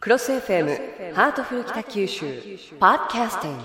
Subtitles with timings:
[0.00, 2.24] クロス FM ハートフル北九州
[2.78, 3.64] ポッドキャスティング。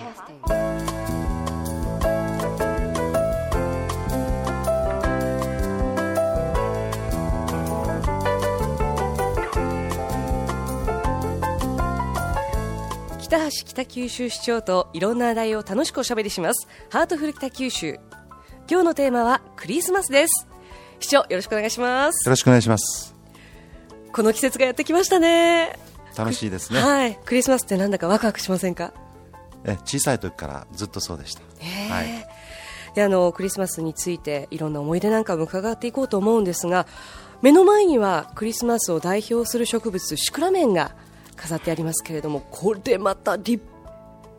[13.18, 16.68] 北橋北九州市長といろんな話題を楽しくおしゃべりします。
[16.90, 17.98] ハートフル北九州。
[18.70, 20.50] 今日のテーマはクリスマスです。
[21.00, 22.28] 市長よろしくお願いします。
[22.28, 23.16] よろしくお願いします。
[24.12, 25.85] この季節がやってきましたね
[26.16, 26.80] 楽しいですね。
[26.80, 27.20] はい。
[27.26, 28.94] クリスマスってなんだかワクワクしませんか？
[29.68, 31.42] え小さい時からずっとそうでした、
[31.92, 32.06] はい、
[32.94, 36.86] であのクリスマスについていろんな思い出なんかも伺っていこうと思うんですが
[37.42, 40.96] 目の前にはクリスマスを代表する植物シクラメンが
[41.36, 43.64] 飾ってありますけれどもこれまた立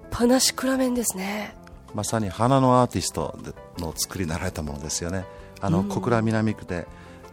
[0.04, 1.56] 派なシクラメンですね。
[1.92, 3.36] まさに花のアーティスト
[3.78, 5.24] の作りになられたものですよね。
[5.60, 6.86] あの、小倉南区で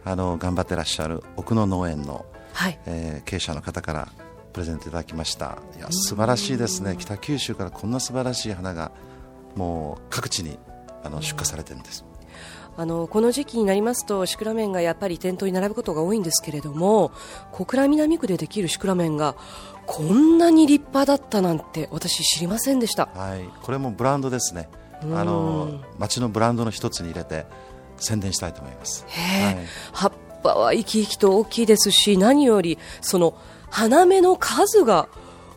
[0.04, 2.78] あの頑張ってらっしゃる奥野農園の、はい。
[2.86, 4.08] えー経営者の方から
[4.54, 5.58] プレゼントいただきました。
[5.76, 6.94] いや素晴らしいですね。
[6.96, 8.92] 北九州からこんな素晴らしい花が
[9.56, 10.58] もう各地に
[11.02, 12.04] あの出荷されてるんです。
[12.76, 17.12] あのこの時期になりますとシクラメンがやっぱり店頭に並ぶことが多いんですけれども
[17.52, 19.36] 小倉南区でできるシクラメンが
[19.86, 23.06] こんなに立派だったなんて私知りませんでした。
[23.14, 23.48] はい。
[23.62, 24.68] これもブランドですね。
[25.02, 27.46] あの町のブランドの一つに入れて
[27.96, 29.04] 宣伝したいと思います。
[29.08, 29.56] はい。
[29.92, 33.36] 葉っぱは生き生きと大きいですし何よりその
[33.74, 35.08] 花芽の数が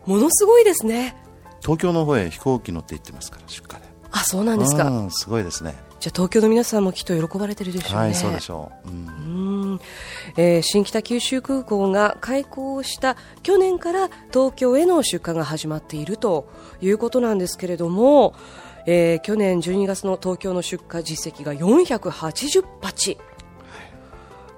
[0.07, 1.15] ものすごいですね。
[1.61, 3.85] 東京の方へ飛行機乗って行ってますから出荷で。
[4.11, 4.89] あそうなんですか。
[4.89, 5.75] うんすごいですね。
[5.99, 7.97] じゃあ東京の皆さんもきっと喜ばれてるでしょうね。
[7.97, 9.71] はいそうでしょう、うん。
[9.71, 9.81] うん。
[10.35, 16.49] えー新北九州空港が開港した去年から東京への出荷が始まっていると
[16.81, 18.33] いうことなんですけれども、
[18.87, 23.19] えー去年12月の東京の出荷実績が480鉢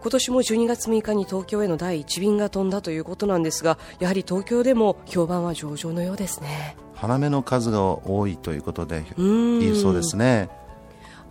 [0.02, 6.76] 今年も12月6日に東京への第1便が飛んだということなんですがやはり東京でも評判は上々のようですね。
[6.96, 10.50] 花芽の数が多いということでんいいそうですね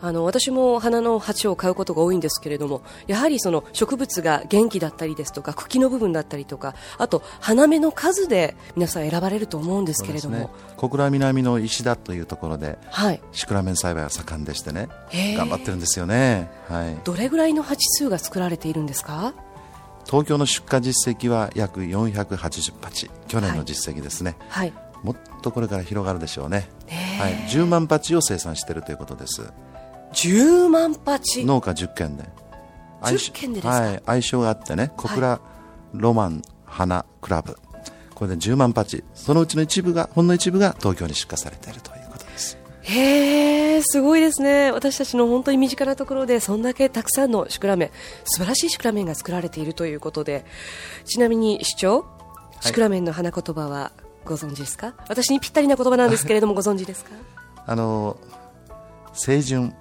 [0.00, 10.48] あの私も花の鉢を買うことが多いんですけれどもやはりその植物が元気だったりですとか茎の部分だったりとかあと花芽の数で皆さん選ばれると思うんですけれども、ね。
[10.76, 14.88] 小倉南の石田というところではい、シクラメン栽培が盛んでしてね
[15.36, 19.34] 頑張ってるんですよね、はい、どれぐらいの鉢数が作られているんですか？
[20.06, 23.10] 東京の出荷実績は約480鉢。
[23.26, 24.72] 去年の実績ですね、はい。
[25.02, 26.68] もっとこれから広がるでしょうね、
[27.20, 29.52] はい、10万鉢を生産しているということです
[30.12, 32.24] 10万鉢農家10軒で。
[33.02, 33.80] 相性10軒でですか？
[33.80, 34.90] はい、相性があってね。
[34.96, 35.40] 小倉
[35.94, 37.56] ロマン花クラブ。
[38.14, 42.58] これで10万鉢そのうちの一部がほんの一部が東京に出荷されているということです。
[42.82, 44.72] へえすごいですね。
[44.72, 47.90] 私たちの本当に身近なところでそんだけたくさんのシクラメン
[48.24, 50.44] 素晴らしいシクラメンが作られているということで。
[51.04, 52.06] ちなみに市長
[52.60, 53.92] シクラメンの花言葉は
[54.24, 54.94] ご存知ですか？
[55.08, 57.12] 私にぴったりな言葉なんですけれどもご存知ですか？
[57.66, 58.16] あの
[59.16, 59.72] 清純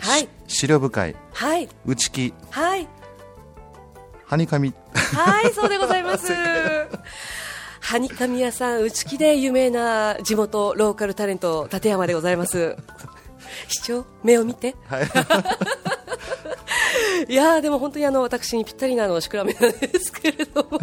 [0.00, 0.28] はい。
[0.46, 2.88] し思慮深いはい内気はい
[4.26, 6.32] はにかみはいそうでございます
[7.80, 12.76] はにかみ屋さん内気で有名な地元ローカルタレント立山でございます
[13.68, 15.06] 市長目を見てはい
[17.28, 20.80] いやーでも本当にあの私にぴったりなのシクラメなんですけれども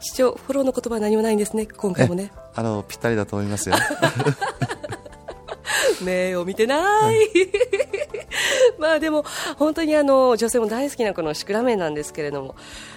[0.00, 3.76] 市長フォローの言葉は何もないんですね今回もねあのぴったりだと思いますよ
[6.02, 7.16] 目を見てない。
[8.78, 9.24] まあでも
[9.58, 12.54] 本当にあの女性も大好きなこのシクラメンなんですけれども。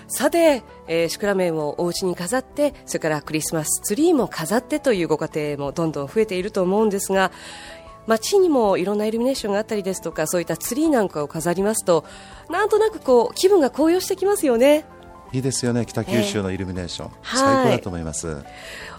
[0.07, 7.31] さて、えーシクラメンをお家に飾ってそれからクリスマスツリーも飾ってというご家庭もどんどん増えていると思うんですが
[8.07, 12.05] 街にもいろんなイルミネーションがあったりですとかそういったツリーなんかを飾りますと
[12.49, 14.85] なんとなくこう気分が高揚してきますよね。
[15.31, 15.85] いいですよね。
[15.85, 18.37] 北九州のイルミネーション、はい最高だと思います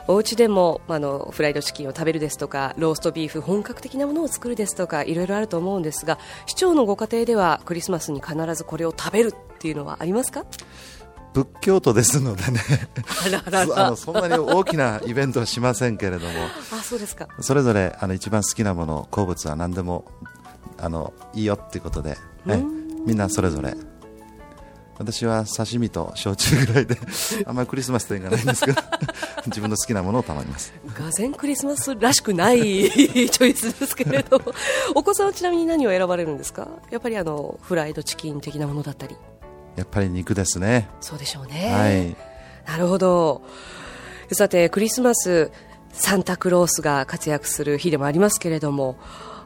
[0.09, 10.45] お家でもあのフライドチキンを食べるですとかローストビーフ本格的なものを作るですとかいろいろあると思うんですが市長のご家庭ではクリスマスに必ずこれを食べるっていうのはありますか？
[11.33, 12.61] 仏教徒ですのでね。
[13.45, 16.33] あ のそんなに大きなイベントはしませんけれども。
[16.73, 17.29] あそうですか。
[17.41, 20.07] それぞれあの一番好きなもの好物は何でも
[20.79, 22.17] あのいいよっていうことで、
[22.47, 22.65] ね、
[23.07, 23.77] みんなそれぞれ
[24.99, 26.97] 私は刺身と焼酎ぐらいで
[27.47, 28.81] あんまりクリスマスというのがないんですけど
[29.47, 30.73] 自分の好きなものを頼みます。
[30.99, 34.53] がぜんクリスマスらしくないチョイスですけれども。
[34.95, 36.69] お子さんはちなみに何を選ばれるんですか？
[36.91, 39.17] やっぱりあのフライドチキン的なものだったり。
[39.77, 40.89] やっぱり肉ですね。
[41.01, 42.71] そうでしょうね、はい。
[42.71, 43.43] なるほど。
[44.33, 45.51] さてクリスマス
[45.99, 48.97] サンタクロースが活躍する日でもありますけれども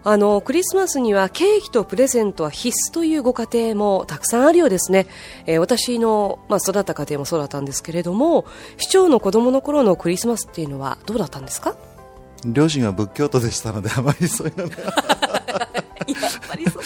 [0.03, 5.07] あのクリスマスにはケーキとプレゼントは必須というご家庭もたくさんあるようですね、
[5.47, 8.47] えー、私の、まあ、育った家庭もそうだったんですけれども
[8.79, 11.77] 市長の子供の頃のクリスマスっていうのはどうだったんですか？
[12.47, 14.77] 両親は仏教徒でしたのであまりそういうのが。
[14.81, 16.83] やっぱりそう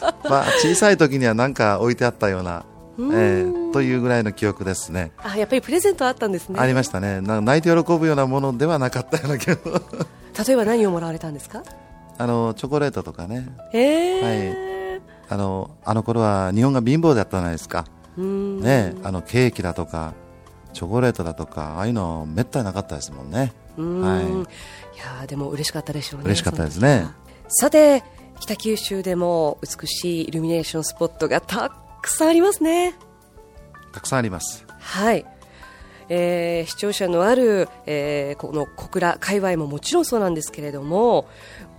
[0.00, 0.14] か。
[0.30, 2.64] まあ小さい時には何か置いてあったような
[3.12, 5.12] えー、というぐらいの記憶ですね。
[5.18, 6.60] あやっぱりプレゼントあったんですね。
[6.60, 7.20] ありましたね。
[7.20, 9.56] 泣いて喜ぶようなものではなかったような気が。
[10.46, 11.62] 例えば何をもらわれたんですか？
[12.18, 15.00] あのチョコレートとかね、えー、はい、
[15.30, 20.12] あのあの頃は日本が貧乏だったじゃないですか、ね、あのケーキだとか
[20.72, 23.52] チョコレートだとかああいうのめったになかったですもんね。
[23.76, 27.06] はい、いやでも嬉しかったでしょうね嬉しかったですね。
[27.48, 28.04] さて
[28.38, 31.72] 北九州でも美しいイルミネーションスポットがた
[32.02, 32.94] くさんありますね。
[33.92, 34.66] たくさんあります。
[34.78, 35.24] はい。
[36.08, 41.26] えー、視聴者のある、えー、この小倉界隈ももちろんそうなんですけれども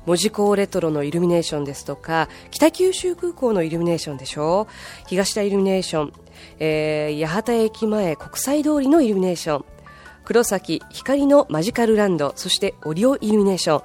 [0.08, 5.08] 門司港レトロのイルミネーションですとか北九州空港のイルミネーションでしょう。
[5.08, 6.14] 東田イルミネーション、
[6.60, 9.66] えー、八幡駅前国際通りのイルミネーション
[10.25, 13.84] 黒崎光のマジカルランドそしてオリオイルミネーション。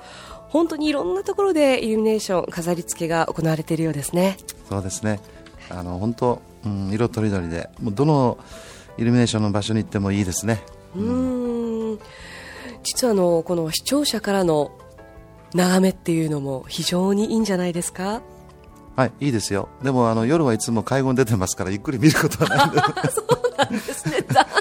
[0.49, 4.39] 本当にいろんなところでイルミネーション飾り付けが行われているようですね。
[4.69, 5.21] そうですね
[5.71, 8.39] あの本当、うん、色とりどりでもうどの
[8.97, 10.63] イルミネーションの場所に行ってもいいですね。
[10.97, 11.99] うん。
[12.83, 14.71] 実はあのこの視聴者からの
[15.55, 18.23] 眺めっていうのも非常にいいんじゃないですか？
[18.97, 19.69] はいいいですよ。
[19.83, 22.81] でもあの夜はいつも会合に出てますからゆっくり見ることはないんで。
[23.13, 24.25] そうなんですね。
[24.29, 24.58] 残念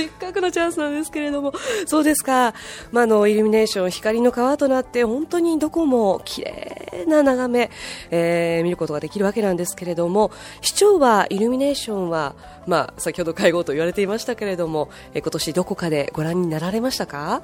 [0.00, 1.52] せっかくのチャンスなんですけれども。
[1.86, 2.54] そうですか、
[2.92, 7.70] まあ、のイルミネーション光の川となって本当にどこも綺麗な眺め、
[8.10, 10.30] えー、見ることができるわけなんですけれども。
[10.62, 12.34] 市長はイルミネーションは、
[12.66, 17.42] まあ、先ほど会合と言われていましたけれども、えー、今年どこかでご覧になられましたか？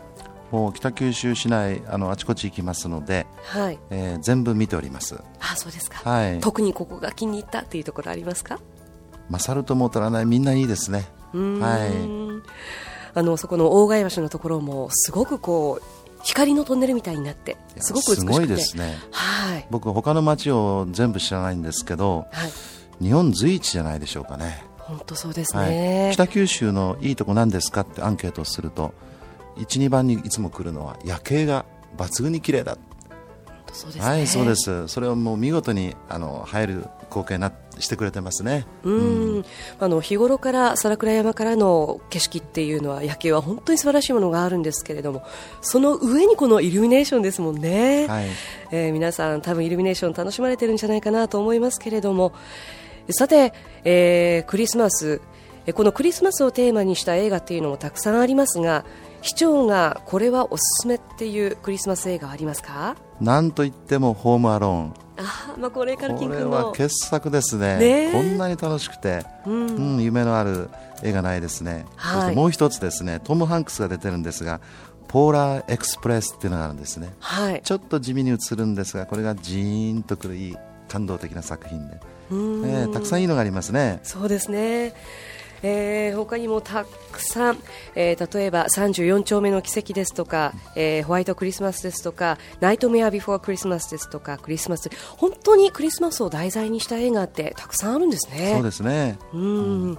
[0.50, 3.78] もう北九州市内あのあちこち行きますので、はい。
[3.90, 5.16] えー、全部見ております。
[5.40, 8.60] あそうですか、はい、特にここが気に入ったっていうところありますか？
[9.28, 11.04] 勝るとも劣らないみんないいですね。
[11.32, 12.25] はい
[13.14, 18.32] あのそこの大貝橋のところもすごくこう光のトンネルみたいになってすごく美しくて。
[18.32, 22.46] すごいですね、はい、僕他の街を全部知らないんですけど、は
[23.00, 24.64] い、日本随一じゃないでしょうかね。
[24.78, 28.94] 本当そうですね、はい、北九州のいいとこ何ですかってアンケートをすると
[29.56, 31.64] 12番にいつも来るのは夜景が
[31.96, 32.78] 抜群に綺麗だ
[33.76, 34.88] そうです、ね、はいそうです。
[34.88, 38.66] それをもう見事にあの入る光景なしてくれてますね。
[38.84, 38.90] う
[39.40, 39.44] ん、
[39.78, 45.22] あの日頃から皿倉山からの景色っていうのは夜景は本当に素晴らしいものがあるんですけれども
[45.60, 48.26] その上にこのイルミネーションですもんね、はい。
[48.72, 52.32] えー、皆さん多分イルミネーション楽しまれてるんじゃないかなと思いますけれども。
[53.10, 53.52] さて、
[53.84, 55.20] えー、クリスマス。
[55.74, 58.84] このクリスマスをテーマにした映画っていうのもたくさんありますが
[59.26, 62.94] 市長がこれはおすすめっていうクリスマス映画ありますか？
[63.20, 64.94] なんといってもホームアローン。
[65.18, 68.12] あまあ、これからこれは傑作ですね、ね。
[68.12, 70.70] こんなに楽しくて、うん、うん、夢のある
[71.02, 73.18] 映画ないですね、はい、そしてもう一つですね。
[73.24, 74.60] トム・ハンクスが出てるんですが
[75.08, 80.56] ポーラーエクスプレスっていうのがあるんですね、はい、ちょっと地味に映るんですがこれがジーンとくるいい
[80.88, 82.00] 感動的な作品で、
[82.30, 84.00] えー、たくさんいいのがありますね。
[84.02, 84.94] そうですね
[85.62, 87.58] えー、他にもたくさん、
[87.94, 98.52] えー、例えば34丁目の奇跡ですとか、えー、ホワイトクリスマスですとかナイトメアビフォークリスマスですとかクリスマス本当にクリスマスを題材にした映画ってたくさんあるんですね。
[98.54, 99.18] そうですね。
[99.32, 99.98] うん、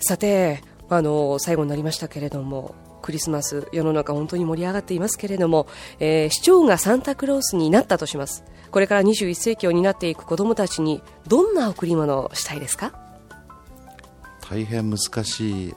[0.00, 5.66] さてあの最後になりましたけれどもクリスマス世の中本当に盛り上がっていますけれども、
[6.00, 8.44] えー、市長がサンタクロースになったとします。
[8.70, 13.03] これから21世紀を担っていく子どもたちにどんな贈り物をしたいですか？
[14.48, 15.74] 大変難しい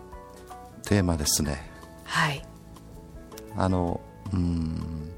[0.83, 1.69] テーマですね。
[2.03, 2.43] はい。
[3.55, 4.01] あの、
[4.33, 5.11] うん、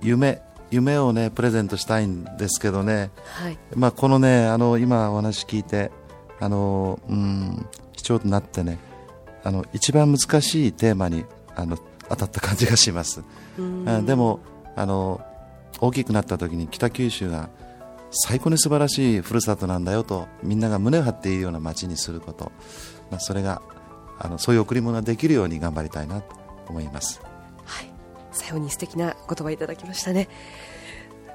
[0.00, 0.40] 夢、
[0.70, 3.10] 夢をね、プレゼントしたいんですけどね。
[3.24, 3.58] はい。
[3.74, 5.90] まあ、このね、あの、今お話聞いて、
[6.40, 7.66] あの、うん、
[7.96, 8.78] 市長となってね、
[9.42, 11.24] あの、一番難しいテーマに、
[11.56, 11.76] あの、
[12.08, 13.22] 当たった感じがします。
[13.86, 14.40] あでも、
[14.76, 15.20] あの、
[15.80, 17.50] 大きくなった時に北九州が
[18.10, 22.52] 最高に素晴らしいふるさとなんだよとみんなが胸を張っているような街にすること、
[23.10, 23.62] まあ、それが
[24.18, 26.36] あのそういう贈り物ができるように頑張りたいなと
[26.68, 27.20] 思います、
[27.64, 27.90] はい、
[28.32, 30.28] 最後に素敵な言葉いただきましたね。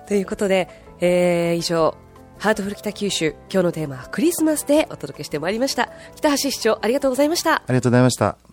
[0.07, 1.95] ということで、えー、以上
[2.39, 5.89] ハートフル北九州今日のテーマはクリスマスでお届けしてまいりました。
[6.15, 7.55] 北橋市長ありがとうございました。
[7.55, 8.52] ありがとうございました